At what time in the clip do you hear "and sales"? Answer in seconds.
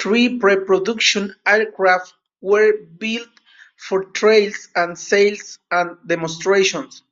4.76-5.58